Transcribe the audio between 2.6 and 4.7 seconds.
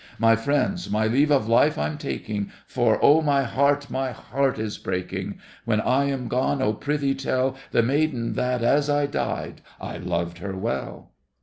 For oh, my heart, my heart